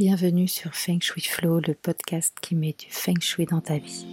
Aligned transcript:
Bienvenue 0.00 0.48
sur 0.48 0.74
Feng 0.74 0.98
Shui 0.98 1.20
Flow, 1.20 1.60
le 1.60 1.74
podcast 1.74 2.34
qui 2.40 2.54
met 2.54 2.72
du 2.72 2.86
Feng 2.88 3.20
Shui 3.20 3.44
dans 3.44 3.60
ta 3.60 3.76
vie. 3.76 4.06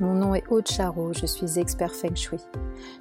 Mon 0.00 0.14
nom 0.14 0.34
est 0.34 0.46
Aude 0.48 0.66
je 0.66 1.26
suis 1.26 1.58
expert 1.58 1.94
Feng 1.94 2.16
Shui. 2.16 2.40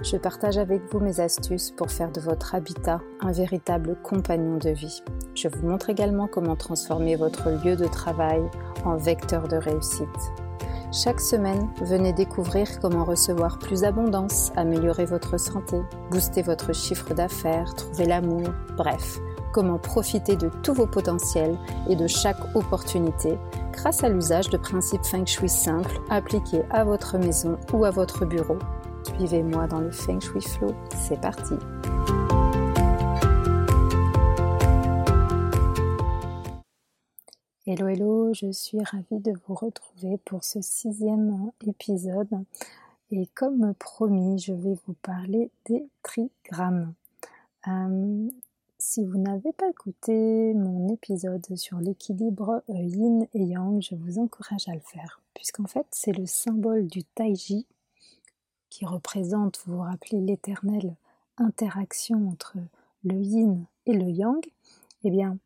Je 0.04 0.18
partage 0.18 0.57
avec 0.57 0.81
vous 0.92 1.00
mes 1.00 1.21
astuces 1.21 1.71
pour 1.71 1.89
faire 1.89 2.12
de 2.12 2.20
votre 2.20 2.54
habitat 2.54 3.00
un 3.21 3.32
véritable 3.32 3.96
compagnon 4.04 4.57
de 4.57 4.71
vie. 4.71 5.02
Je 5.34 5.48
vous 5.48 5.66
montre 5.66 5.89
également 5.89 6.27
comment 6.27 6.57
transformer 6.57 7.16
votre 7.16 7.50
lieu 7.64 7.77
de 7.77 7.88
travail 7.88 8.41
en 8.84 8.98
vecteur 8.98 9.48
de 9.48 9.55
réussite. 9.55 10.48
Chaque 10.92 11.21
semaine, 11.21 11.70
venez 11.82 12.14
découvrir 12.14 12.68
comment 12.82 13.06
recevoir 13.06 13.60
plus 13.60 13.82
d'abondance, 13.82 14.52
améliorer 14.56 15.06
votre 15.06 15.39
santé, 15.39 15.80
booster 16.10 16.42
votre 16.42 16.74
chiffre 16.74 17.14
d'affaires, 17.14 17.76
trouver 17.76 18.06
l'amour, 18.06 18.48
bref, 18.76 19.20
comment 19.54 19.78
profiter 19.78 20.36
de 20.36 20.50
tous 20.64 20.74
vos 20.74 20.88
potentiels 20.88 21.60
et 21.88 21.96
de 21.96 22.07
chaque 22.07 22.56
opportunité 22.56 23.38
grâce 23.71 24.04
à 24.04 24.10
l'usage 24.10 24.50
de 24.50 24.57
principes 24.57 25.06
feng 25.06 25.28
shui 25.28 25.47
simples 25.47 26.02
appliqués 26.10 26.64
à 26.71 26.83
votre 26.83 27.19
maison 27.19 27.60
ou 27.71 27.86
à 27.86 27.92
votre 27.92 28.25
bureau. 28.25 28.58
Suivez-moi 29.16 29.68
dans 29.68 29.82
le 29.82 29.92
feng 29.92 30.19
shui 30.19 30.42
flow, 30.42 30.74
c'est 31.08 31.21
parti. 31.21 31.54
Hello 37.72 37.88
hello, 37.88 38.33
je 38.33 38.52
suis 38.52 38.83
ravie 38.83 39.19
de 39.19 39.31
vous 39.45 39.53
retrouver 39.53 40.17
pour 40.25 40.44
ce 40.44 40.59
sixième 40.59 41.52
épisode 41.67 42.44
et 43.11 43.27
comme 43.36 43.75
promis, 43.75 44.39
je 44.39 44.53
vais 44.53 44.75
vous 44.88 44.95
parler 45.03 45.52
des 45.66 45.88
trigrammes. 46.02 46.95
Euh, 47.67 48.27
si 48.80 49.05
vous 49.05 49.19
n'avez 49.19 49.53
pas 49.53 49.69
écouté 49.69 50.55
mon 50.55 50.91
épisode 50.91 51.45
sur 51.57 51.77
l'équilibre 51.77 52.63
yin 52.69 53.27
et 53.35 53.44
yang, 53.44 53.79
je 53.83 53.94
vous 53.94 54.17
encourage 54.17 54.67
à 54.67 54.73
le 54.73 54.81
faire, 54.81 55.22
puisqu'en 55.35 55.67
fait 55.67 55.85
c'est 55.91 56.17
le 56.17 56.25
symbole 56.25 56.88
du 56.88 57.03
taiji 57.03 57.67
qui 58.72 58.88
représente, 58.88 59.61
vous 59.67 59.75
vous 59.75 59.83
rappelez, 59.83 60.22
l'éternelle 60.22 60.95
interaction 61.38 62.29
entre 62.29 62.57
le 63.03 63.22
yin 63.22 63.63
et 63.85 63.94
le 63.94 64.09
yang. 64.09 64.44
Eh 65.03 65.11
bien, 65.11 65.38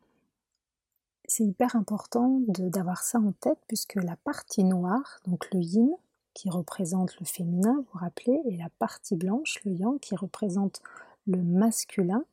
c'est 1.36 1.42
hyper 1.42 1.74
important 1.74 2.38
d'avoir 2.46 3.02
ça 3.02 3.18
en 3.18 3.32
tête 3.32 3.58
puisque 3.66 3.96
la 3.96 4.14
partie 4.14 4.62
noire, 4.62 5.18
donc 5.26 5.52
le 5.52 5.58
yin, 5.58 5.90
qui 6.32 6.48
représente 6.48 7.18
le 7.18 7.26
féminin, 7.26 7.74
vous 7.78 7.86
vous 7.92 7.98
rappelez, 7.98 8.40
et 8.44 8.56
la 8.56 8.68
partie 8.78 9.16
blanche, 9.16 9.58
le 9.64 9.72
yang, 9.72 9.98
qui 9.98 10.14
représente 10.14 10.80
le 11.26 11.42
masculin, 11.42 12.24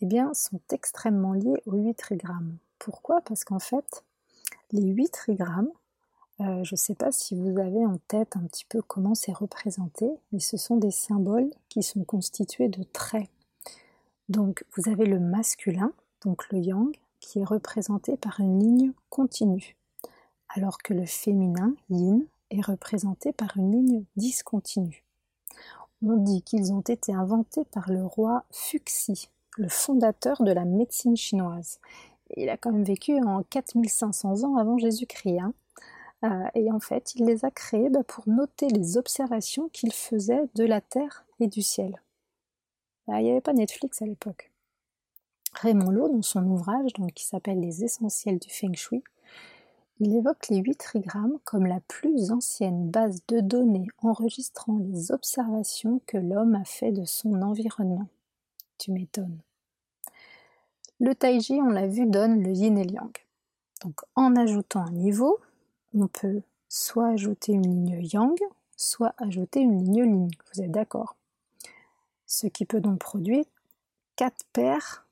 eh 0.00 0.06
bien, 0.06 0.34
sont 0.34 0.60
extrêmement 0.72 1.32
liés 1.32 1.62
aux 1.66 1.76
8 1.76 1.94
trigrammes. 1.94 2.56
Pourquoi? 2.80 3.20
Parce 3.20 3.44
qu'en 3.44 3.60
fait, 3.60 4.02
les 4.72 4.82
8 4.82 5.10
trigrammes, 5.10 5.70
euh, 6.40 6.64
je 6.64 6.74
ne 6.74 6.78
sais 6.78 6.96
pas 6.96 7.12
si 7.12 7.36
vous 7.36 7.60
avez 7.60 7.86
en 7.86 7.98
tête 8.08 8.36
un 8.36 8.42
petit 8.48 8.64
peu 8.64 8.82
comment 8.82 9.14
c'est 9.14 9.32
représenté, 9.32 10.10
mais 10.32 10.40
ce 10.40 10.56
sont 10.56 10.76
des 10.76 10.90
symboles 10.90 11.50
qui 11.68 11.84
sont 11.84 12.02
constitués 12.02 12.68
de 12.68 12.82
traits. 12.82 13.28
Donc, 14.28 14.64
vous 14.76 14.90
avez 14.90 15.06
le 15.06 15.20
masculin, 15.20 15.92
donc 16.24 16.50
le 16.50 16.58
yang, 16.58 16.96
qui 17.24 17.40
est 17.40 17.44
représenté 17.44 18.16
par 18.16 18.40
une 18.40 18.60
ligne 18.60 18.92
continue, 19.08 19.76
alors 20.50 20.78
que 20.78 20.94
le 20.94 21.06
féminin, 21.06 21.74
yin, 21.90 22.24
est 22.50 22.60
représenté 22.60 23.32
par 23.32 23.56
une 23.56 23.72
ligne 23.72 24.04
discontinue. 24.16 25.04
On 26.02 26.16
dit 26.16 26.42
qu'ils 26.42 26.72
ont 26.72 26.82
été 26.82 27.14
inventés 27.14 27.64
par 27.64 27.90
le 27.90 28.04
roi 28.04 28.44
Fuxi, 28.50 29.30
le 29.56 29.68
fondateur 29.68 30.42
de 30.42 30.52
la 30.52 30.64
médecine 30.64 31.16
chinoise. 31.16 31.80
Il 32.36 32.48
a 32.50 32.56
quand 32.56 32.72
même 32.72 32.84
vécu 32.84 33.18
en 33.22 33.42
4500 33.42 34.44
ans 34.44 34.56
avant 34.56 34.76
Jésus-Christ. 34.76 35.40
Hein. 35.40 35.54
Euh, 36.24 36.46
et 36.54 36.70
en 36.70 36.80
fait, 36.80 37.14
il 37.14 37.24
les 37.26 37.44
a 37.44 37.50
créés 37.50 37.88
bah, 37.88 38.02
pour 38.06 38.28
noter 38.28 38.68
les 38.68 38.96
observations 38.96 39.68
qu'il 39.70 39.92
faisait 39.92 40.48
de 40.54 40.64
la 40.64 40.80
Terre 40.80 41.24
et 41.40 41.46
du 41.46 41.62
ciel. 41.62 42.02
Bah, 43.06 43.20
il 43.20 43.24
n'y 43.24 43.30
avait 43.30 43.40
pas 43.40 43.52
Netflix 43.52 44.02
à 44.02 44.06
l'époque. 44.06 44.50
Raymond 45.54 45.90
Lowe, 45.90 46.08
dans 46.08 46.22
son 46.22 46.46
ouvrage 46.46 46.92
donc, 46.94 47.12
qui 47.12 47.24
s'appelle 47.24 47.60
Les 47.60 47.84
essentiels 47.84 48.38
du 48.38 48.50
Feng 48.50 48.74
Shui, 48.74 49.02
il 50.00 50.14
évoque 50.16 50.48
les 50.48 50.58
8 50.58 50.74
trigrammes 50.76 51.38
comme 51.44 51.66
la 51.66 51.80
plus 51.80 52.32
ancienne 52.32 52.90
base 52.90 53.20
de 53.28 53.40
données 53.40 53.86
enregistrant 53.98 54.78
les 54.78 55.12
observations 55.12 56.00
que 56.06 56.16
l'homme 56.16 56.56
a 56.56 56.64
fait 56.64 56.90
de 56.90 57.04
son 57.04 57.42
environnement. 57.42 58.08
Tu 58.78 58.90
m'étonnes. 58.90 59.38
Le 61.00 61.14
Taiji, 61.14 61.60
on 61.60 61.70
l'a 61.70 61.86
vu, 61.86 62.06
donne 62.06 62.42
le 62.42 62.50
yin 62.50 62.76
et 62.76 62.84
le 62.84 62.92
yang. 62.92 63.16
Donc 63.82 64.00
en 64.16 64.34
ajoutant 64.36 64.80
un 64.80 64.90
niveau, 64.90 65.38
on 65.94 66.08
peut 66.08 66.42
soit 66.68 67.08
ajouter 67.08 67.52
une 67.52 67.62
ligne 67.62 68.08
yang, 68.12 68.36
soit 68.76 69.14
ajouter 69.18 69.60
une 69.60 69.78
ligne 69.78 70.02
ligne. 70.02 70.30
Vous 70.52 70.62
êtes 70.62 70.70
d'accord? 70.70 71.16
Ce 72.26 72.46
qui 72.46 72.64
peut 72.64 72.80
donc 72.80 72.98
produire 72.98 73.44
quatre 74.16 74.44
paires 74.52 75.03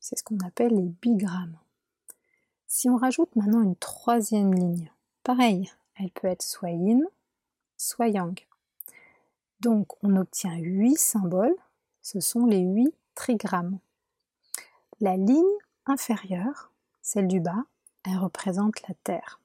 C'est 0.00 0.18
ce 0.18 0.24
qu'on 0.24 0.38
appelle 0.44 0.74
les 0.74 0.88
bigrammes. 1.00 1.56
Si 2.66 2.90
on 2.90 2.96
rajoute 2.96 3.34
maintenant 3.36 3.62
une 3.62 3.76
troisième 3.76 4.52
ligne, 4.52 4.90
pareil, 5.22 5.70
elle 5.94 6.10
peut 6.10 6.26
être 6.26 6.42
soit 6.42 6.70
yin, 6.70 7.04
soit 7.76 8.08
yang. 8.08 8.36
Donc 9.60 9.92
on 10.02 10.16
obtient 10.16 10.56
huit 10.56 10.98
symboles, 10.98 11.54
ce 12.00 12.18
sont 12.18 12.46
les 12.46 12.60
huit 12.60 12.94
trigrammes. 13.14 13.78
La 15.00 15.16
ligne 15.16 15.44
inférieure, 15.86 16.72
celle 17.00 17.28
du 17.28 17.38
bas, 17.38 17.64
elle 18.04 18.18
représente 18.18 18.82
la 18.88 18.94
Terre. 19.04 19.40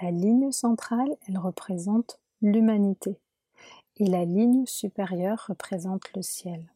La 0.00 0.10
ligne 0.10 0.52
centrale, 0.52 1.16
elle 1.26 1.38
représente 1.38 2.20
l'humanité. 2.40 3.18
Et 3.96 4.06
la 4.06 4.24
ligne 4.24 4.64
supérieure 4.66 5.46
représente 5.48 6.12
le 6.14 6.22
ciel 6.22 6.72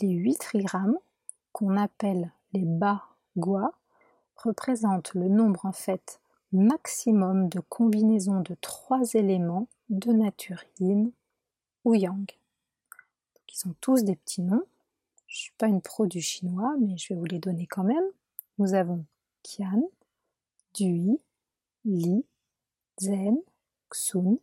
les 0.00 0.12
huit 0.12 0.38
trigrammes, 0.38 0.98
qu'on 1.52 1.76
appelle 1.76 2.32
les 2.52 2.64
bas 2.64 3.04
gua, 3.36 3.72
représentent 4.36 5.14
le 5.14 5.28
nombre 5.28 5.66
en 5.66 5.72
fait 5.72 6.20
maximum 6.52 7.48
de 7.48 7.60
combinaisons 7.60 8.40
de 8.40 8.56
trois 8.60 9.14
éléments 9.14 9.68
de 9.88 10.12
nature 10.12 10.62
yin 10.80 11.12
ou 11.84 11.94
yang. 11.94 12.30
ils 13.48 13.56
sont 13.56 13.74
tous 13.80 14.04
des 14.04 14.16
petits 14.16 14.42
noms. 14.42 14.64
Je 15.26 15.36
ne 15.36 15.38
suis 15.42 15.52
pas 15.58 15.68
une 15.68 15.80
pro 15.80 16.06
du 16.06 16.20
chinois, 16.20 16.74
mais 16.80 16.96
je 16.96 17.12
vais 17.12 17.20
vous 17.20 17.26
les 17.26 17.38
donner 17.38 17.66
quand 17.66 17.84
même. 17.84 18.04
Nous 18.58 18.74
avons 18.74 19.04
Qian, 19.42 19.82
Dui, 20.74 21.20
Li, 21.84 22.24
Zen, 23.00 23.38
Xun, 23.90 24.38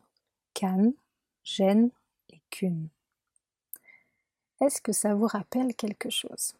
Kan, 0.53 0.93
Zhen 1.45 1.89
et 2.29 2.41
Kun. 2.49 2.87
Est-ce 4.59 4.81
que 4.81 4.91
ça 4.91 5.13
vous 5.13 5.27
rappelle 5.27 5.75
quelque 5.75 6.09
chose? 6.09 6.53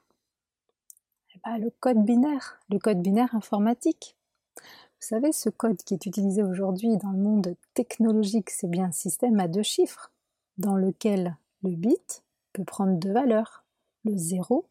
Eh 1.34 1.40
ben, 1.44 1.58
Le 1.58 1.72
code 1.80 2.04
binaire, 2.04 2.60
le 2.70 2.78
code 2.78 3.02
binaire 3.02 3.34
informatique. 3.34 4.16
Vous 4.56 5.08
savez, 5.08 5.32
ce 5.32 5.50
code 5.50 5.78
qui 5.78 5.96
est 5.96 6.06
utilisé 6.06 6.44
aujourd'hui 6.44 6.98
dans 6.98 7.12
le 7.12 7.18
monde 7.18 7.56
technologique, 7.74 8.50
c'est 8.50 8.70
bien 8.70 8.86
un 8.86 8.92
système 8.92 9.40
à 9.40 9.48
deux 9.48 9.64
chiffres, 9.64 10.12
dans 10.58 10.76
lequel 10.76 11.38
le 11.64 11.72
bit 11.72 12.24
peut 12.54 12.64
prendre 12.64 12.98
deux 12.98 13.12
valeurs, 13.12 13.64
le 14.06 14.16
0 14.16 14.66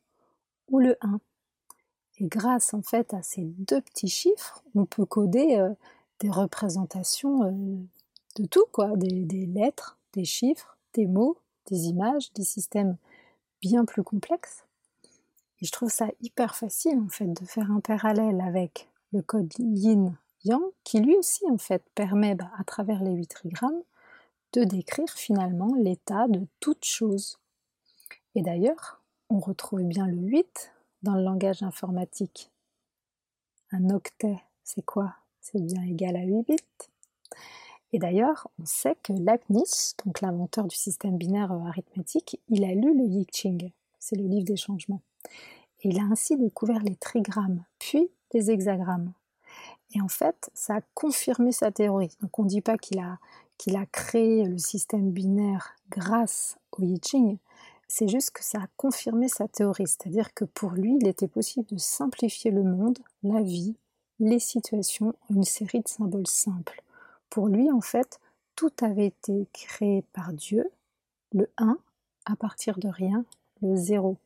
ou 0.70 0.78
le 0.80 0.96
1. 1.00 1.20
Et 2.18 2.26
grâce 2.26 2.74
en 2.74 2.82
fait 2.82 3.12
à 3.12 3.22
ces 3.22 3.42
deux 3.42 3.80
petits 3.80 4.08
chiffres, 4.08 4.62
on 4.74 4.84
peut 4.84 5.04
coder 5.04 5.56
euh, 5.56 5.74
des 6.20 6.30
représentations 6.30 7.44
euh, 7.44 7.52
de 8.36 8.46
tout, 8.46 8.64
quoi, 8.72 8.96
des, 8.96 9.24
des, 9.24 9.46
lettres, 9.46 9.98
des 10.12 10.24
chiffres, 10.24 10.76
des 10.94 11.06
mots, 11.06 11.38
des 11.70 11.86
images, 11.86 12.32
des 12.32 12.44
systèmes 12.44 12.96
bien 13.60 13.84
plus 13.84 14.02
complexe. 14.02 14.64
Et 15.60 15.66
je 15.66 15.72
trouve 15.72 15.90
ça 15.90 16.08
hyper 16.20 16.54
facile 16.54 16.98
en 16.98 17.08
fait 17.08 17.32
de 17.32 17.44
faire 17.46 17.70
un 17.70 17.80
parallèle 17.80 18.40
avec 18.40 18.88
le 19.12 19.22
code 19.22 19.52
yin-yang 19.58 20.62
qui 20.84 21.00
lui 21.00 21.16
aussi 21.16 21.44
en 21.50 21.58
fait 21.58 21.82
permet 21.94 22.34
bah, 22.34 22.50
à 22.58 22.64
travers 22.64 23.02
les 23.02 23.12
8 23.12 23.26
trigrammes 23.26 23.82
de 24.52 24.64
décrire 24.64 25.10
finalement 25.10 25.74
l'état 25.76 26.28
de 26.28 26.46
toute 26.60 26.84
chose. 26.84 27.38
Et 28.34 28.42
d'ailleurs, 28.42 29.02
on 29.28 29.38
retrouve 29.38 29.82
bien 29.82 30.06
le 30.06 30.16
8 30.16 30.72
dans 31.02 31.14
le 31.14 31.22
langage 31.22 31.62
informatique. 31.62 32.50
Un 33.72 33.90
octet, 33.90 34.38
c'est 34.62 34.84
quoi? 34.84 35.16
C'est 35.40 35.60
bien 35.60 35.82
égal 35.82 36.16
à 36.16 36.22
8 36.22 36.42
bits. 36.42 36.56
Et 37.92 37.98
d'ailleurs, 37.98 38.48
on 38.60 38.66
sait 38.66 38.96
que 39.02 39.12
Leibniz, 39.12 39.94
donc 40.04 40.20
l'inventeur 40.20 40.66
du 40.66 40.76
système 40.76 41.16
binaire 41.16 41.52
euh, 41.52 41.66
arithmétique, 41.66 42.40
il 42.48 42.64
a 42.64 42.74
lu 42.74 42.96
le 42.96 43.04
I 43.04 43.26
Ching, 43.32 43.70
c'est 43.98 44.16
le 44.16 44.26
livre 44.26 44.44
des 44.44 44.56
changements. 44.56 45.02
Et 45.82 45.88
il 45.88 45.98
a 45.98 46.04
ainsi 46.04 46.36
découvert 46.36 46.82
les 46.82 46.96
trigrammes, 46.96 47.64
puis 47.78 48.10
les 48.32 48.50
hexagrammes. 48.50 49.12
Et 49.94 50.00
en 50.00 50.08
fait, 50.08 50.50
ça 50.54 50.76
a 50.76 50.80
confirmé 50.94 51.52
sa 51.52 51.70
théorie. 51.70 52.10
Donc 52.20 52.38
on 52.38 52.44
ne 52.44 52.48
dit 52.48 52.60
pas 52.60 52.76
qu'il 52.76 52.98
a, 52.98 53.18
qu'il 53.56 53.78
créé 53.92 54.44
le 54.44 54.58
système 54.58 55.10
binaire 55.10 55.76
grâce 55.90 56.58
au 56.72 56.82
I 56.82 57.00
Ching, 57.02 57.38
c'est 57.88 58.08
juste 58.08 58.30
que 58.32 58.42
ça 58.42 58.58
a 58.58 58.66
confirmé 58.76 59.28
sa 59.28 59.46
théorie, 59.46 59.86
c'est-à-dire 59.86 60.34
que 60.34 60.44
pour 60.44 60.72
lui, 60.72 60.96
il 61.00 61.06
était 61.06 61.28
possible 61.28 61.66
de 61.70 61.78
simplifier 61.78 62.50
le 62.50 62.64
monde, 62.64 62.98
la 63.22 63.42
vie, 63.42 63.76
les 64.18 64.40
situations 64.40 65.14
en 65.30 65.34
une 65.36 65.44
série 65.44 65.80
de 65.80 65.88
symboles 65.88 66.26
simples. 66.26 66.82
Pour 67.30 67.48
lui, 67.48 67.70
en 67.70 67.80
fait, 67.80 68.20
tout 68.54 68.72
avait 68.80 69.06
été 69.06 69.46
créé 69.52 70.02
par 70.12 70.32
Dieu, 70.32 70.70
le 71.32 71.50
1, 71.58 71.78
à 72.24 72.36
partir 72.36 72.78
de 72.78 72.88
rien, 72.88 73.24
le 73.62 73.76
0. 73.76 74.16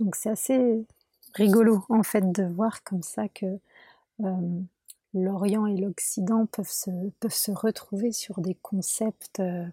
Donc 0.00 0.16
c'est 0.16 0.30
assez 0.30 0.84
rigolo, 1.34 1.84
en 1.88 2.02
fait, 2.02 2.32
de 2.32 2.44
voir 2.44 2.82
comme 2.82 3.02
ça 3.02 3.28
que 3.28 3.58
euh, 4.20 4.60
l'Orient 5.14 5.66
et 5.66 5.76
l'Occident 5.76 6.46
peuvent 6.46 6.70
se, 6.70 7.50
retrouver 7.50 8.12
sur 8.12 8.40
des 8.40 8.54
concepts 8.54 9.40
euh, 9.40 9.66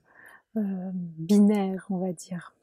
euh, 0.58 0.92
binaires, 0.94 1.86
on 1.90 1.98
va 1.98 2.14
dire. 2.14 2.54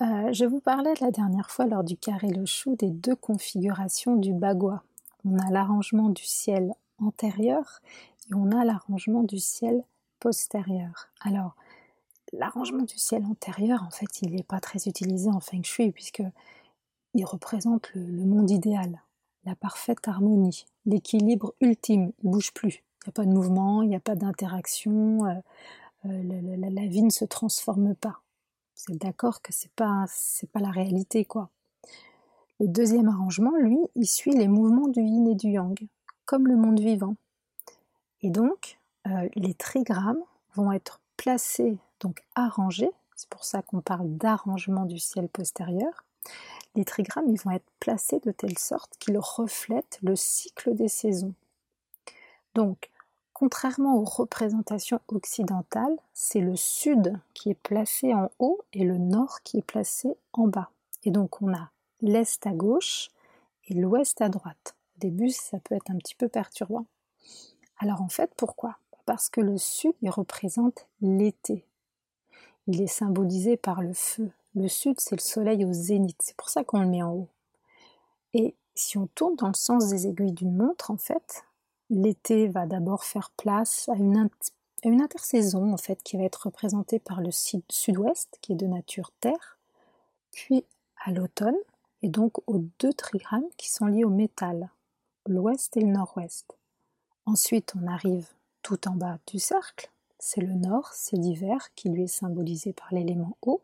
Je 0.00 0.44
vous 0.44 0.58
parlais 0.58 0.94
la 1.00 1.12
dernière 1.12 1.48
fois 1.48 1.66
lors 1.66 1.84
du 1.84 1.96
carré 1.96 2.28
le 2.28 2.44
chou 2.44 2.74
des 2.74 2.90
deux 2.90 3.14
configurations 3.14 4.16
du 4.16 4.32
bagua. 4.32 4.82
On 5.24 5.38
a 5.38 5.48
l'arrangement 5.52 6.08
du 6.08 6.24
ciel 6.24 6.74
antérieur 6.98 7.80
et 8.30 8.34
on 8.34 8.50
a 8.50 8.64
l'arrangement 8.64 9.22
du 9.22 9.38
ciel 9.38 9.84
postérieur. 10.20 11.08
Alors, 11.20 11.56
l'arrangement 12.32 12.84
du 12.84 12.96
ciel 12.98 13.24
antérieur, 13.24 13.82
en 13.82 13.90
fait, 13.90 14.22
il 14.22 14.34
n'est 14.34 14.42
pas 14.42 14.60
très 14.60 14.86
utilisé 14.86 15.30
en 15.30 15.40
feng 15.40 15.62
shui 15.62 15.92
puisque 15.92 16.22
il 17.14 17.24
représente 17.24 17.92
le, 17.94 18.24
monde 18.24 18.50
idéal, 18.50 19.02
la 19.44 19.54
parfaite 19.54 20.06
harmonie, 20.08 20.66
l'équilibre 20.86 21.54
ultime. 21.60 22.12
Il 22.22 22.30
bouge 22.30 22.52
plus. 22.52 22.82
Il 23.04 23.08
n'y 23.08 23.10
a 23.10 23.12
pas 23.12 23.24
de 23.24 23.32
mouvement, 23.32 23.82
il 23.82 23.88
n'y 23.88 23.96
a 23.96 24.00
pas 24.00 24.14
d'interaction. 24.14 25.26
Euh, 25.26 25.34
euh, 26.06 26.70
la 26.70 26.86
vie 26.86 27.02
ne 27.02 27.10
se 27.10 27.24
transforme 27.24 27.94
pas. 27.94 28.20
Vous 28.76 28.94
êtes 28.94 29.02
d'accord 29.02 29.42
que 29.42 29.52
c'est 29.52 29.70
pas 29.72 30.06
pas 30.52 30.60
la 30.60 30.70
réalité 30.70 31.24
quoi. 31.24 31.50
Le 32.60 32.68
deuxième 32.68 33.08
arrangement, 33.08 33.56
lui, 33.56 33.78
il 33.96 34.06
suit 34.06 34.36
les 34.36 34.48
mouvements 34.48 34.88
du 34.88 35.00
yin 35.00 35.26
et 35.26 35.34
du 35.34 35.48
yang, 35.48 35.76
comme 36.26 36.46
le 36.46 36.56
monde 36.56 36.78
vivant. 36.78 37.16
Et 38.22 38.30
donc, 38.30 38.78
euh, 39.06 39.28
les 39.34 39.54
trigrammes 39.54 40.22
vont 40.54 40.72
être 40.72 41.00
placés, 41.16 41.78
donc 42.00 42.22
arrangés, 42.34 42.90
c'est 43.16 43.28
pour 43.28 43.44
ça 43.44 43.62
qu'on 43.62 43.80
parle 43.80 44.08
d'arrangement 44.16 44.84
du 44.84 44.98
ciel 44.98 45.28
postérieur. 45.28 46.04
Les 46.74 46.84
trigrammes, 46.84 47.28
ils 47.28 47.40
vont 47.40 47.50
être 47.50 47.70
placés 47.80 48.20
de 48.20 48.32
telle 48.32 48.58
sorte 48.58 48.96
qu'ils 48.98 49.18
reflètent 49.18 49.98
le 50.02 50.16
cycle 50.16 50.74
des 50.74 50.88
saisons. 50.88 51.34
Donc, 52.54 52.90
Contrairement 53.42 53.96
aux 53.96 54.04
représentations 54.04 55.00
occidentales, 55.08 55.96
c'est 56.14 56.38
le 56.38 56.54
sud 56.54 57.18
qui 57.34 57.50
est 57.50 57.54
placé 57.54 58.14
en 58.14 58.30
haut 58.38 58.60
et 58.72 58.84
le 58.84 58.98
nord 58.98 59.40
qui 59.42 59.58
est 59.58 59.66
placé 59.66 60.14
en 60.32 60.46
bas. 60.46 60.70
Et 61.02 61.10
donc 61.10 61.42
on 61.42 61.52
a 61.52 61.72
l'est 62.02 62.46
à 62.46 62.52
gauche 62.52 63.10
et 63.66 63.74
l'ouest 63.74 64.20
à 64.20 64.28
droite. 64.28 64.76
Au 64.94 65.00
début, 65.00 65.30
ça 65.30 65.58
peut 65.58 65.74
être 65.74 65.90
un 65.90 65.96
petit 65.96 66.14
peu 66.14 66.28
perturbant. 66.28 66.86
Alors 67.82 68.00
en 68.00 68.08
fait, 68.08 68.30
pourquoi? 68.36 68.76
Parce 69.06 69.28
que 69.28 69.40
le 69.40 69.58
sud, 69.58 69.92
il 70.02 70.10
représente 70.10 70.86
l'été. 71.00 71.64
Il 72.68 72.80
est 72.80 72.86
symbolisé 72.86 73.56
par 73.56 73.82
le 73.82 73.92
feu. 73.92 74.30
Le 74.54 74.68
sud, 74.68 75.00
c'est 75.00 75.16
le 75.16 75.20
soleil 75.20 75.64
au 75.64 75.72
zénith. 75.72 76.16
C'est 76.20 76.36
pour 76.36 76.48
ça 76.48 76.62
qu'on 76.62 76.78
le 76.78 76.86
met 76.86 77.02
en 77.02 77.12
haut. 77.12 77.28
Et 78.34 78.54
si 78.76 78.98
on 78.98 79.08
tourne 79.08 79.34
dans 79.34 79.48
le 79.48 79.54
sens 79.54 79.88
des 79.88 80.06
aiguilles 80.06 80.30
d'une 80.30 80.56
montre, 80.56 80.92
en 80.92 80.96
fait, 80.96 81.44
l'été 81.90 82.46
va 82.46 82.66
d'abord 82.66 83.02
faire 83.02 83.32
place 83.36 83.88
à 83.88 83.96
une, 83.96 84.30
intersaison 84.84 85.72
en 85.72 85.76
fait 85.76 86.00
qui 86.04 86.16
va 86.16 86.22
être 86.22 86.46
représentée 86.46 87.00
par 87.00 87.20
le 87.20 87.32
sud-ouest 87.32 88.38
qui 88.42 88.52
est 88.52 88.56
de 88.56 88.66
nature 88.66 89.10
terre, 89.18 89.58
puis 90.30 90.64
à 91.04 91.10
l'automne 91.10 91.58
et 92.02 92.08
donc 92.08 92.38
aux 92.46 92.62
deux 92.78 92.92
trigrammes 92.92 93.48
qui 93.56 93.68
sont 93.68 93.86
liés 93.86 94.04
au 94.04 94.10
métal, 94.10 94.70
l'ouest 95.26 95.76
et 95.76 95.80
le 95.80 95.88
nord-ouest. 95.88 96.56
Ensuite 97.26 97.74
on 97.80 97.86
arrive 97.86 98.26
tout 98.62 98.88
en 98.88 98.92
bas 98.92 99.18
du 99.26 99.38
cercle, 99.38 99.90
c'est 100.18 100.40
le 100.40 100.54
nord, 100.54 100.90
c'est 100.92 101.16
l'hiver 101.16 101.74
qui 101.74 101.88
lui 101.88 102.04
est 102.04 102.06
symbolisé 102.06 102.72
par 102.72 102.92
l'élément 102.92 103.36
eau. 103.42 103.60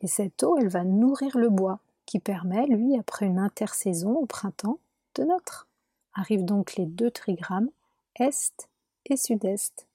Et 0.00 0.06
cette 0.06 0.42
eau, 0.42 0.56
elle 0.56 0.68
va 0.68 0.84
nourrir 0.84 1.36
le 1.36 1.50
bois, 1.50 1.80
qui 2.06 2.20
permet, 2.20 2.66
lui, 2.66 2.96
après 2.96 3.26
une 3.26 3.38
intersaison 3.38 4.14
au 4.14 4.26
printemps, 4.26 4.78
de 5.16 5.24
naître 5.24 5.66
arrivent 6.14 6.44
donc 6.44 6.76
les 6.76 6.86
deux 6.86 7.10
trigrammes, 7.10 7.70
Est 8.18 8.68
et 9.06 9.16
Sud-Est. 9.16 9.86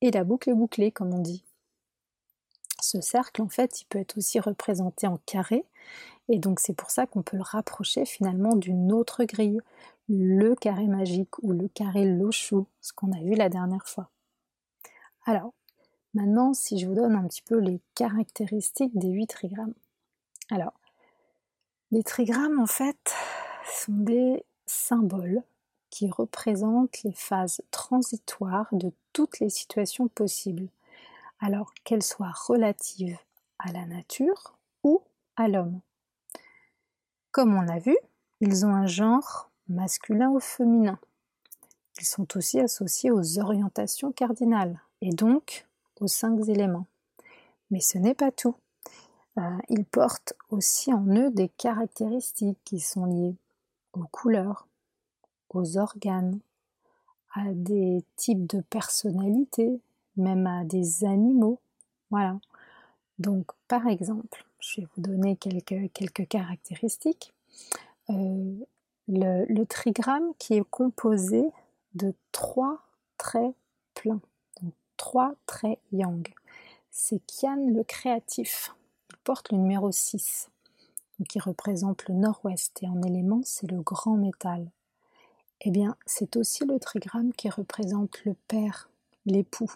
Et 0.00 0.10
la 0.10 0.24
boucle 0.24 0.50
est 0.50 0.54
bouclée, 0.54 0.90
comme 0.90 1.14
on 1.14 1.18
dit. 1.18 1.44
Ce 2.80 3.00
cercle, 3.00 3.42
en 3.42 3.48
fait, 3.48 3.80
il 3.80 3.84
peut 3.86 4.00
être 4.00 4.18
aussi 4.18 4.40
représenté 4.40 5.06
en 5.06 5.18
carré, 5.24 5.64
et 6.32 6.38
donc 6.38 6.60
c'est 6.60 6.72
pour 6.72 6.90
ça 6.90 7.06
qu'on 7.06 7.20
peut 7.20 7.36
le 7.36 7.42
rapprocher 7.42 8.06
finalement 8.06 8.56
d'une 8.56 8.90
autre 8.90 9.24
grille, 9.24 9.60
le 10.08 10.54
carré 10.54 10.86
magique 10.86 11.38
ou 11.42 11.52
le 11.52 11.68
carré 11.68 12.06
Loshu, 12.06 12.64
ce 12.80 12.94
qu'on 12.94 13.12
a 13.12 13.20
vu 13.20 13.34
la 13.34 13.50
dernière 13.50 13.86
fois. 13.86 14.08
Alors, 15.26 15.52
maintenant, 16.14 16.54
si 16.54 16.78
je 16.78 16.86
vous 16.86 16.94
donne 16.94 17.16
un 17.16 17.28
petit 17.28 17.42
peu 17.42 17.58
les 17.58 17.82
caractéristiques 17.94 18.96
des 18.96 19.10
huit 19.10 19.26
trigrammes. 19.26 19.74
Alors, 20.50 20.72
les 21.90 22.02
trigrammes, 22.02 22.58
en 22.58 22.66
fait, 22.66 23.14
sont 23.70 23.92
des 23.92 24.42
symboles 24.64 25.42
qui 25.90 26.08
représente 26.08 27.02
les 27.02 27.12
phases 27.12 27.60
transitoires 27.70 28.68
de 28.72 28.90
toutes 29.12 29.38
les 29.38 29.50
situations 29.50 30.08
possibles, 30.08 30.68
alors 31.40 31.74
qu'elles 31.84 32.02
soient 32.02 32.32
relatives 32.46 33.18
à 33.58 33.70
la 33.72 33.84
nature 33.84 34.56
ou 34.82 35.02
à 35.36 35.48
l'homme. 35.48 35.82
Comme 37.32 37.54
on 37.54 37.62
l'a 37.62 37.78
vu, 37.78 37.96
ils 38.42 38.66
ont 38.66 38.74
un 38.74 38.86
genre 38.86 39.50
masculin 39.66 40.28
ou 40.28 40.38
féminin. 40.38 40.98
Ils 41.98 42.04
sont 42.04 42.36
aussi 42.36 42.60
associés 42.60 43.10
aux 43.10 43.38
orientations 43.38 44.12
cardinales 44.12 44.78
et 45.00 45.10
donc 45.10 45.66
aux 46.00 46.08
cinq 46.08 46.46
éléments. 46.48 46.86
Mais 47.70 47.80
ce 47.80 47.96
n'est 47.96 48.14
pas 48.14 48.32
tout. 48.32 48.54
Euh, 49.38 49.58
ils 49.70 49.86
portent 49.86 50.34
aussi 50.50 50.92
en 50.92 51.06
eux 51.06 51.30
des 51.30 51.48
caractéristiques 51.48 52.58
qui 52.64 52.80
sont 52.80 53.06
liées 53.06 53.36
aux 53.94 54.06
couleurs, 54.08 54.66
aux 55.48 55.78
organes, 55.78 56.38
à 57.32 57.44
des 57.46 58.04
types 58.16 58.46
de 58.46 58.60
personnalités, 58.60 59.80
même 60.18 60.46
à 60.46 60.64
des 60.64 61.04
animaux. 61.04 61.60
Voilà. 62.10 62.38
Donc, 63.18 63.46
par 63.68 63.86
exemple, 63.86 64.44
je 64.62 64.80
vais 64.80 64.86
vous 64.94 65.02
donner 65.02 65.36
quelques, 65.36 65.92
quelques 65.92 66.26
caractéristiques. 66.28 67.34
Euh, 68.10 68.54
le, 69.08 69.64
trigramme 69.64 70.32
qui 70.38 70.54
est 70.54 70.64
composé 70.70 71.44
de 71.94 72.14
trois 72.30 72.82
traits 73.18 73.54
pleins, 73.94 74.20
donc 74.62 74.72
trois 74.96 75.34
traits 75.46 75.78
yang. 75.92 76.26
C'est 76.90 77.20
Kian 77.26 77.68
le 77.74 77.84
créatif. 77.84 78.74
Il 79.10 79.16
porte 79.18 79.52
le 79.52 79.58
numéro 79.58 79.90
6, 79.90 80.50
qui 81.28 81.38
représente 81.38 82.08
le 82.08 82.14
nord-ouest, 82.14 82.82
et 82.82 82.88
en 82.88 83.02
élément, 83.02 83.40
c'est 83.44 83.70
le 83.70 83.80
grand 83.80 84.16
métal 84.16 84.70
eh 85.64 85.70
bien, 85.70 85.96
c'est 86.06 86.36
aussi 86.36 86.64
le 86.64 86.78
trigramme 86.80 87.32
qui 87.32 87.48
représente 87.48 88.24
le 88.24 88.34
père, 88.48 88.90
l'époux. 89.26 89.70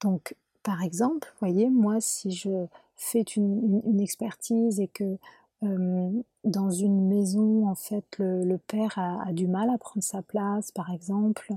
Donc, 0.00 0.36
par 0.62 0.82
exemple, 0.82 1.32
voyez, 1.40 1.70
moi, 1.70 2.00
si 2.00 2.30
je 2.30 2.66
fais 2.96 3.22
une, 3.36 4.00
expertise 4.00 4.80
et 4.80 4.88
que 4.88 5.16
dans 5.62 6.70
une 6.70 7.08
maison, 7.08 7.68
en 7.68 7.74
fait, 7.74 8.04
le, 8.18 8.56
père 8.58 8.98
a, 8.98 9.32
du 9.32 9.46
mal 9.46 9.70
à 9.70 9.78
prendre 9.78 10.04
sa 10.04 10.22
place, 10.22 10.70
par 10.72 10.90
exemple, 10.90 11.52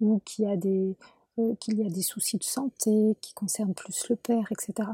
ou 0.00 0.20
qu'il 0.24 0.46
y 0.46 0.48
a 0.48 0.56
des, 0.56 0.96
euh, 1.38 1.54
qu'il 1.60 1.78
y 1.78 1.86
a 1.86 1.90
des 1.90 2.02
soucis 2.02 2.38
de 2.38 2.44
santé 2.44 3.16
qui 3.20 3.34
concernent 3.34 3.74
plus 3.74 4.08
le 4.08 4.16
père, 4.16 4.48
etc. 4.50 4.88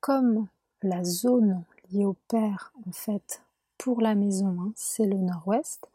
Comme 0.00 0.46
la 0.82 1.04
zone 1.04 1.62
liée 1.92 2.04
au 2.04 2.16
père, 2.28 2.72
en 2.88 2.92
fait, 2.92 3.42
pour 3.78 4.00
la 4.00 4.14
maison, 4.14 4.56
hein, 4.60 4.72
c'est 4.76 5.06
le 5.06 5.16
nord-ouest, 5.16 5.88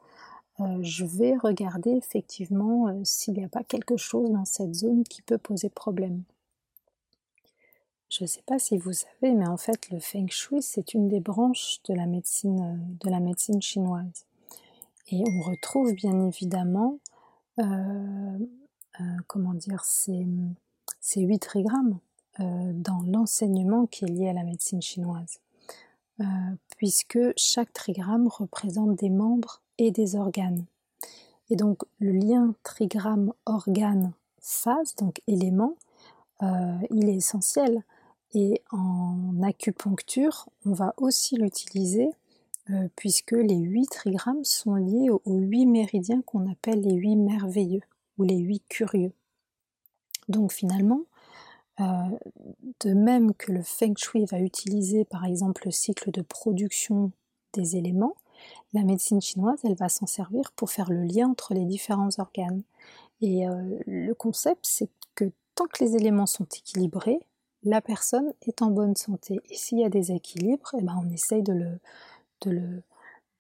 euh, 0.62 0.82
je 0.82 1.06
vais 1.06 1.36
regarder 1.36 1.92
effectivement 1.92 2.88
euh, 2.88 3.02
s'il 3.04 3.34
n'y 3.34 3.44
a 3.44 3.50
pas 3.50 3.64
quelque 3.64 3.98
chose 3.98 4.32
dans 4.32 4.46
cette 4.46 4.74
zone 4.74 5.04
qui 5.04 5.22
peut 5.22 5.38
poser 5.38 5.70
problème. 5.70 6.24
Je 8.10 8.24
ne 8.24 8.28
sais 8.28 8.44
pas 8.46 8.58
si 8.58 8.78
vous 8.78 8.94
savez, 8.94 9.34
mais 9.34 9.48
en 9.48 9.58
fait 9.58 9.90
le 9.90 10.00
feng 10.00 10.28
shui 10.30 10.62
c'est 10.62 10.94
une 10.94 11.10
des 11.10 11.20
branches 11.20 11.80
de 11.90 11.94
la 11.94 12.06
médecine, 12.06 12.62
euh, 12.62 13.06
de 13.06 13.10
la 13.10 13.20
médecine 13.20 13.62
chinoise. 13.62 14.26
Et 15.12 15.24
on 15.28 15.42
retrouve 15.42 15.94
bien 15.94 16.28
évidemment, 16.28 16.98
comment 19.28 19.54
dire, 19.54 19.86
ces, 19.86 20.26
ces 21.00 21.22
8 21.22 21.38
trigrammes 21.38 22.00
dans 22.40 23.04
l'enseignement 23.06 23.86
qui 23.86 24.06
est 24.06 24.08
lié 24.08 24.30
à 24.30 24.34
la 24.34 24.44
médecine 24.44 24.82
chinoise. 24.82 25.40
puisque 26.78 27.20
chaque 27.38 27.72
trigramme 27.72 28.28
représente 28.28 28.96
des 28.96 29.12
membres 29.12 29.62
et 29.78 29.92
des 29.92 30.16
organes. 30.16 30.66
Et 31.50 31.56
donc 31.56 31.84
le 32.00 32.12
lien 32.12 32.56
trigramme 32.64 33.34
organe 33.46 34.14
phase, 34.40 34.96
donc 34.96 35.22
élément, 35.28 35.76
euh, 36.44 36.78
il 36.90 37.10
est 37.10 37.16
essentiel. 37.16 37.84
Et 38.34 38.62
en 38.72 39.42
acupuncture, 39.44 40.50
on 40.66 40.74
va 40.74 40.94
aussi 40.98 41.38
l'utiliser 41.38 42.10
euh, 42.72 42.88
puisque 42.96 43.32
les 43.32 43.58
8 43.58 43.88
trigrammes 43.88 44.44
sont 44.44 44.76
liés 44.76 45.10
aux 45.10 45.22
8 45.26 45.68
méridiens 45.68 46.22
qu'on 46.24 46.50
appelle 46.52 46.82
les 46.82 46.96
8 46.96 47.16
merveilleux 47.16 47.84
ou 48.18 48.24
les 48.24 48.38
8 48.38 48.64
curieux. 48.68 49.14
Donc 50.30 50.52
finalement, 50.52 51.02
euh, 51.80 51.84
de 52.80 52.94
même 52.94 53.34
que 53.36 53.52
le 53.52 53.62
Feng 53.62 53.94
Shui 53.98 54.26
va 54.26 54.40
utiliser 54.40 55.06
par 55.06 55.26
exemple 55.26 55.64
le 55.66 55.72
cycle 55.72 56.10
de 56.12 56.22
production 56.22 57.12
des 57.54 57.76
éléments, 57.76 58.16
la 58.74 58.84
médecine 58.84 59.22
chinoise, 59.22 59.60
elle 59.64 59.76
va 59.76 59.90
s'en 59.90 60.06
servir 60.06 60.52
pour 60.56 60.70
faire 60.70 60.90
le 60.90 61.04
lien 61.04 61.30
entre 61.30 61.54
les 61.54 61.66
différents 61.66 62.10
organes. 62.18 62.62
Et 63.22 63.48
euh, 63.48 63.80
le 63.86 64.14
concept, 64.14 64.66
c'est 64.66 64.90
que 65.16 65.32
tant 65.56 65.66
que 65.66 65.84
les 65.84 65.96
éléments 65.96 66.26
sont 66.26 66.46
équilibrés, 66.46 67.20
la 67.64 67.82
personne 67.82 68.34
est 68.44 68.62
en 68.62 68.70
bonne 68.70 68.96
santé. 68.96 69.40
Et 69.50 69.56
s'il 69.56 69.80
y 69.80 69.86
a 69.86 69.90
des 69.90 70.12
équilibres, 70.12 70.76
eh 70.78 70.82
ben 70.82 70.96
on 71.04 71.10
essaye 71.10 71.42
de 71.42 71.54
le, 71.54 71.80
de 72.42 72.52
le, 72.52 72.84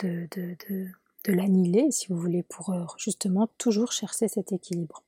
de, 0.03 1.31
l'annihiler, 1.31 1.91
si 1.91 2.07
vous 2.07 2.17
voulez, 2.17 2.43
pour 2.43 2.69
euh, 2.69 2.85
justement 2.97 3.47
toujours 3.57 3.91
chercher 3.91 4.27
cet 4.27 4.51
équilibre. 4.51 5.03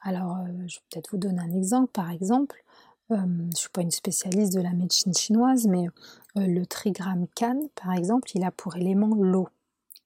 Alors, 0.00 0.36
euh, 0.36 0.46
je 0.66 0.76
vais 0.76 0.84
peut-être 0.90 1.10
vous 1.10 1.18
donner 1.18 1.40
un 1.40 1.52
exemple. 1.52 1.90
Par 1.92 2.10
exemple, 2.10 2.62
je 3.10 3.14
ne 3.14 3.54
suis 3.54 3.68
pas 3.70 3.82
une 3.82 3.90
spécialiste 3.90 4.54
de 4.54 4.60
la 4.60 4.72
médecine 4.72 5.14
chinoise, 5.14 5.66
mais 5.66 5.86
le 6.34 6.64
trigramme 6.64 7.26
Kan, 7.34 7.68
par 7.74 7.92
exemple, 7.92 8.30
il 8.34 8.44
a 8.44 8.50
pour 8.50 8.76
élément 8.76 9.14
l'eau. 9.14 9.48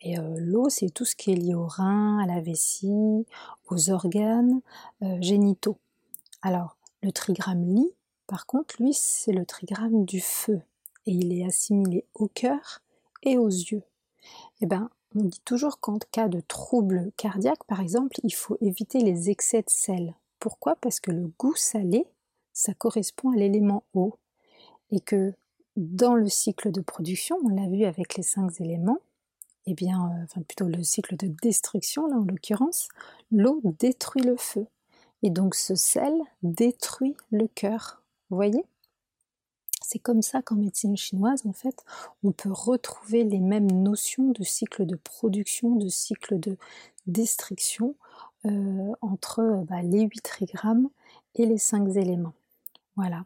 Et 0.03 0.17
l'eau, 0.39 0.69
c'est 0.69 0.91
tout 0.91 1.05
ce 1.05 1.15
qui 1.15 1.33
est 1.33 1.37
lié 1.37 1.55
aux 1.55 1.67
reins, 1.67 2.19
à 2.23 2.27
la 2.27 2.41
vessie, 2.41 3.27
aux 3.69 3.91
organes 3.91 4.61
génitaux. 5.21 5.79
Alors, 6.43 6.77
le 7.03 7.13
trigramme 7.13 7.65
Li, 7.75 7.91
par 8.27 8.47
contre, 8.47 8.83
lui, 8.83 8.95
c'est 8.95 9.33
le 9.33 9.45
trigramme 9.45 10.05
du 10.05 10.21
feu. 10.21 10.61
Et 11.07 11.13
il 11.13 11.33
est 11.33 11.45
assimilé 11.45 12.05
au 12.15 12.29
cœur 12.29 12.83
et 13.23 13.39
aux 13.39 13.49
yeux. 13.49 13.83
Eh 14.61 14.67
bien, 14.67 14.91
on 15.15 15.25
dit 15.25 15.41
toujours 15.45 15.81
qu'en 15.81 15.99
cas 16.13 16.29
de 16.29 16.41
trouble 16.41 17.11
cardiaque, 17.17 17.65
par 17.65 17.81
exemple, 17.81 18.21
il 18.23 18.35
faut 18.35 18.57
éviter 18.61 19.01
les 19.01 19.31
excès 19.31 19.63
de 19.63 19.71
sel. 19.71 20.15
Pourquoi? 20.39 20.77
Parce 20.77 21.01
que 21.01 21.11
le 21.11 21.31
goût 21.39 21.57
salé, 21.57 22.07
ça 22.61 22.75
correspond 22.75 23.31
à 23.31 23.37
l'élément 23.37 23.85
eau. 23.95 24.19
Et 24.91 25.01
que 25.01 25.33
dans 25.77 26.15
le 26.15 26.29
cycle 26.29 26.71
de 26.71 26.81
production, 26.81 27.39
on 27.45 27.49
l'a 27.49 27.69
vu 27.69 27.85
avec 27.85 28.17
les 28.17 28.23
cinq 28.23 28.61
éléments, 28.61 28.99
eh 29.67 29.75
bien, 29.75 29.99
euh, 29.99 30.25
enfin 30.25 30.43
plutôt 30.43 30.67
le 30.67 30.83
cycle 30.83 31.17
de 31.17 31.29
destruction, 31.43 32.07
là 32.07 32.17
en 32.17 32.25
l'occurrence, 32.25 32.89
l'eau 33.31 33.61
détruit 33.65 34.23
le 34.23 34.37
feu. 34.37 34.67
Et 35.23 35.31
donc 35.31 35.55
ce 35.55 35.75
sel 35.75 36.13
détruit 36.43 37.17
le 37.31 37.47
cœur. 37.47 38.03
Vous 38.29 38.37
voyez? 38.37 38.65
C'est 39.83 39.99
comme 39.99 40.23
ça 40.23 40.43
qu'en 40.43 40.57
médecine 40.57 40.97
chinoise, 40.97 41.47
en 41.47 41.53
fait, 41.53 41.85
on 42.23 42.33
peut 42.33 42.53
retrouver 42.53 43.25
les 43.25 43.41
mêmes 43.41 43.71
notions 43.71 44.31
de 44.31 44.45
cycle 44.45 44.87
de 44.87 44.97
production, 44.97 45.77
de 45.77 45.89
cycle 45.89 46.39
de 46.39 46.57
destruction 47.07 47.95
euh, 48.45 48.93
entre 49.01 49.65
bah, 49.69 49.83
les 49.83 50.03
8 50.03 50.21
trigrammes 50.21 50.91
et 51.35 51.47
les 51.47 51.59
5 51.59 51.97
éléments. 51.97 52.35
Voilà. 53.01 53.25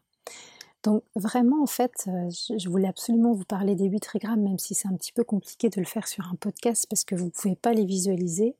Donc 0.84 1.02
vraiment, 1.16 1.62
en 1.62 1.66
fait, 1.66 2.06
euh, 2.08 2.30
je 2.30 2.68
voulais 2.68 2.86
absolument 2.86 3.32
vous 3.32 3.44
parler 3.44 3.74
des 3.74 3.86
8 3.86 4.00
trigrammes, 4.00 4.42
même 4.42 4.58
si 4.58 4.74
c'est 4.74 4.86
un 4.86 4.94
petit 4.94 5.12
peu 5.12 5.24
compliqué 5.24 5.68
de 5.68 5.80
le 5.80 5.86
faire 5.86 6.06
sur 6.06 6.28
un 6.28 6.36
podcast 6.36 6.86
parce 6.88 7.04
que 7.04 7.14
vous 7.14 7.26
ne 7.26 7.30
pouvez 7.30 7.56
pas 7.56 7.72
les 7.72 7.84
visualiser. 7.84 8.54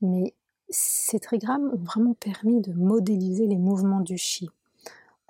Mais 0.00 0.34
ces 0.68 1.20
trigrammes 1.20 1.70
ont 1.72 1.84
vraiment 1.84 2.14
permis 2.14 2.60
de 2.60 2.72
modéliser 2.72 3.46
les 3.46 3.58
mouvements 3.58 4.00
du 4.00 4.16
chi. 4.16 4.48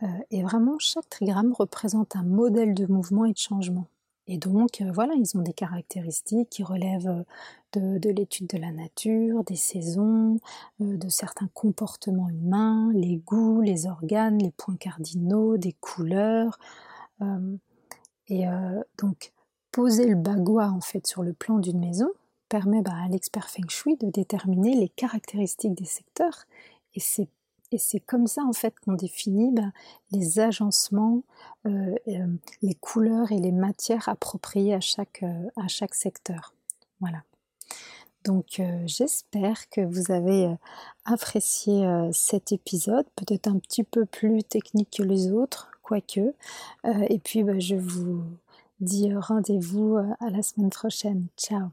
Euh, 0.03 0.07
et 0.31 0.43
vraiment, 0.43 0.77
chaque 0.79 1.09
trigramme 1.11 1.53
représente 1.53 2.17
un 2.17 2.23
modèle 2.23 2.73
de 2.73 2.87
mouvement 2.87 3.25
et 3.25 3.33
de 3.33 3.39
changement. 3.39 3.87
Et 4.29 4.37
donc, 4.37 4.83
euh, 4.83 4.93
voilà, 4.93 5.15
ils 5.15 5.37
ont 5.39 5.43
des 5.43 5.55
caractéristiques 5.55 6.51
qui 6.51 6.63
relèvent 6.63 7.25
euh, 7.77 7.99
de, 7.99 8.11
l'étude 8.11 8.47
de 8.47 8.59
la 8.59 8.71
nature, 8.71 9.43
des 9.45 9.57
saisons, 9.57 10.39
euh, 10.83 10.99
de 10.99 11.09
certains 11.09 11.49
comportements 11.55 12.29
humains, 12.29 12.91
les 12.93 13.17
goûts, 13.17 13.63
les 13.63 13.87
organes, 13.87 14.39
les 14.39 14.51
points 14.51 14.77
cardinaux, 14.77 15.57
des 15.57 15.73
couleurs. 15.81 16.59
et 18.29 18.45
donc, 18.99 19.33
poser 19.73 20.07
le 20.07 20.15
bagua 20.15 20.71
en 20.71 20.81
fait 20.81 21.07
sur 21.07 21.23
le 21.23 21.33
plan 21.33 21.59
d'une 21.59 21.81
maison 21.81 22.09
permet 22.49 22.83
bah, 22.83 22.93
à 23.05 23.09
l'expert 23.09 23.49
feng 23.49 23.69
shui 23.69 23.97
de 23.97 24.11
déterminer 24.11 24.75
les 24.77 24.89
caractéristiques 24.89 25.75
des 25.75 25.87
secteurs 25.87 26.45
et 26.95 27.01
c'est 27.01 27.29
et 27.71 27.79
c'est 27.79 28.01
comme 28.01 28.27
ça 28.27 28.43
en 28.43 28.53
fait 28.53 28.75
qu'on 28.81 28.95
définit 28.95 29.51
ben, 29.53 29.73
les 30.11 30.41
agencements, 30.41 31.23
euh, 31.67 31.95
euh, 32.09 32.27
les 32.63 32.75
couleurs 32.75 33.33
et 33.33 33.39
les 33.39 33.53
matières 33.53 34.09
appropriées 34.09 34.75
à 34.75 34.81
chaque, 34.81 35.23
euh, 35.23 35.49
à 35.57 35.69
chaque 35.69 35.95
secteur. 35.95 36.55
Voilà. 37.01 37.23
Donc 38.25 38.61
j'espère 38.85 39.71
que 39.71 39.81
vous 39.81 40.13
avez 40.13 40.53
apprécié 41.07 41.89
cet 42.13 42.53
épisode, 42.53 43.07
peut-être 43.17 43.47
un 43.47 43.59
petit 43.59 43.85
peu 43.85 44.05
plus 44.05 44.43
technique 44.43 44.99
que 44.99 45.03
les 45.03 45.31
autres, 45.31 45.71
quoique. 45.83 46.35
et 46.85 47.19
puis 47.21 47.43
ben, 47.43 47.59
je 47.59 47.77
vous 47.77 48.25
dis 48.81 49.15
rendez-vous 49.15 49.97
à 49.97 50.31
la 50.31 50.43
semaine 50.43 50.69
prochaine. 50.69 51.29
Ciao 51.39 51.69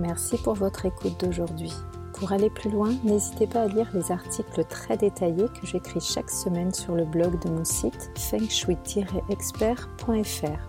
Merci 0.00 0.36
pour 0.38 0.54
votre 0.54 0.86
écoute 0.86 1.20
d'aujourd'hui. 1.20 1.74
Pour 2.14 2.32
aller 2.32 2.48
plus 2.48 2.70
loin, 2.70 2.94
n'hésitez 3.04 3.46
pas 3.46 3.60
à 3.60 3.66
lire 3.66 3.90
les 3.92 4.10
articles 4.10 4.64
très 4.64 4.96
détaillés 4.96 5.48
que 5.48 5.66
j'écris 5.66 6.00
chaque 6.00 6.30
semaine 6.30 6.72
sur 6.72 6.94
le 6.94 7.04
blog 7.04 7.38
de 7.44 7.50
mon 7.50 7.66
site 7.66 8.10
fengshui-expert.fr. 8.16 10.68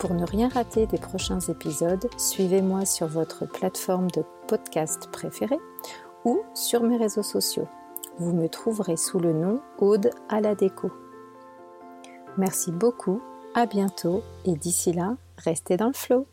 Pour 0.00 0.14
ne 0.14 0.26
rien 0.26 0.48
rater 0.48 0.86
des 0.86 0.98
prochains 0.98 1.38
épisodes, 1.38 2.08
suivez-moi 2.16 2.84
sur 2.84 3.06
votre 3.06 3.46
plateforme 3.46 4.10
de 4.10 4.24
podcast 4.48 5.08
préférée 5.12 5.60
ou 6.24 6.42
sur 6.52 6.82
mes 6.82 6.96
réseaux 6.96 7.22
sociaux. 7.22 7.68
Vous 8.18 8.32
me 8.32 8.48
trouverez 8.48 8.96
sous 8.96 9.20
le 9.20 9.32
nom 9.32 9.60
Aude 9.78 10.10
à 10.28 10.40
la 10.40 10.56
déco. 10.56 10.90
Merci 12.38 12.72
beaucoup, 12.72 13.20
à 13.54 13.66
bientôt 13.66 14.24
et 14.44 14.56
d'ici 14.56 14.92
là, 14.92 15.14
restez 15.38 15.76
dans 15.76 15.86
le 15.86 15.92
flow. 15.92 16.26